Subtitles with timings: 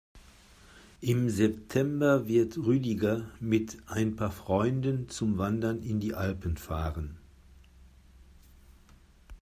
[1.01, 7.17] Im September wird Rüdiger mit ein paar Freunden zum Wandern in die Alpen fahren.